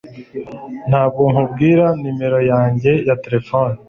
Ntabwo 0.89 1.21
nkubwira 1.31 1.85
numero 2.01 2.39
yanjye 2.51 2.91
ya 3.07 3.15
terefone 3.23 3.75